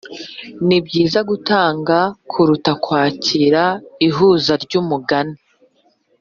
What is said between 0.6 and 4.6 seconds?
nibyiza gutanga kuruta kwakira ihuza